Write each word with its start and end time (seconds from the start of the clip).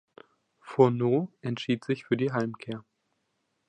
Furneaux 0.63 1.31
entschied 1.41 1.83
sich 1.85 2.05
für 2.05 2.17
die 2.17 2.31
Heimkehr. 2.31 2.83